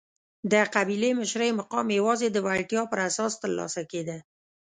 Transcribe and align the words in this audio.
د 0.51 0.53
قبیلې 0.75 1.11
مشرۍ 1.19 1.49
مقام 1.59 1.87
یوازې 1.99 2.27
د 2.31 2.37
وړتیا 2.45 2.81
پر 2.91 2.99
اساس 3.09 3.33
ترلاسه 3.41 3.81
کېده. 3.91 4.17